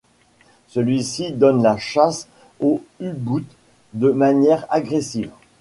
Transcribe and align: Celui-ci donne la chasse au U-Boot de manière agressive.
Celui-ci 0.69 1.31
donne 1.31 1.61
la 1.61 1.77
chasse 1.77 2.27
au 2.59 2.81
U-Boot 3.01 3.45
de 3.93 4.09
manière 4.09 4.65
agressive. 4.71 5.29